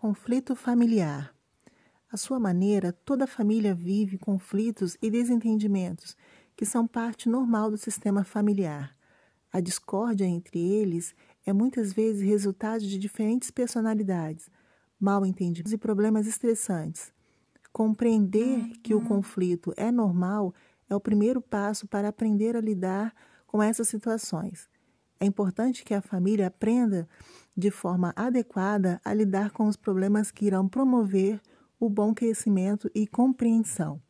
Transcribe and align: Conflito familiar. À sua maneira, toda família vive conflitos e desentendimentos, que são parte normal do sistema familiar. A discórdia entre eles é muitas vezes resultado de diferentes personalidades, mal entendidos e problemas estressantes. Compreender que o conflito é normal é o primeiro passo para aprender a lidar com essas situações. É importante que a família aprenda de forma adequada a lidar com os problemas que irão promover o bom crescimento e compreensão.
Conflito 0.00 0.54
familiar. 0.54 1.34
À 2.08 2.16
sua 2.16 2.38
maneira, 2.38 2.92
toda 2.92 3.26
família 3.26 3.74
vive 3.74 4.16
conflitos 4.16 4.96
e 5.02 5.10
desentendimentos, 5.10 6.16
que 6.56 6.64
são 6.64 6.86
parte 6.86 7.28
normal 7.28 7.68
do 7.68 7.76
sistema 7.76 8.22
familiar. 8.22 8.96
A 9.52 9.58
discórdia 9.58 10.24
entre 10.24 10.60
eles 10.60 11.16
é 11.44 11.52
muitas 11.52 11.92
vezes 11.92 12.22
resultado 12.22 12.82
de 12.82 12.96
diferentes 12.96 13.50
personalidades, 13.50 14.48
mal 15.00 15.26
entendidos 15.26 15.72
e 15.72 15.76
problemas 15.76 16.28
estressantes. 16.28 17.12
Compreender 17.72 18.68
que 18.84 18.94
o 18.94 19.00
conflito 19.00 19.74
é 19.76 19.90
normal 19.90 20.54
é 20.88 20.94
o 20.94 21.00
primeiro 21.00 21.40
passo 21.40 21.88
para 21.88 22.06
aprender 22.06 22.54
a 22.54 22.60
lidar 22.60 23.12
com 23.48 23.60
essas 23.60 23.88
situações. 23.88 24.68
É 25.20 25.26
importante 25.26 25.84
que 25.84 25.94
a 25.94 26.00
família 26.00 26.46
aprenda 26.46 27.08
de 27.56 27.70
forma 27.70 28.12
adequada 28.14 29.00
a 29.04 29.12
lidar 29.12 29.50
com 29.50 29.66
os 29.66 29.76
problemas 29.76 30.30
que 30.30 30.46
irão 30.46 30.68
promover 30.68 31.40
o 31.80 31.90
bom 31.90 32.14
crescimento 32.14 32.90
e 32.94 33.06
compreensão. 33.06 34.00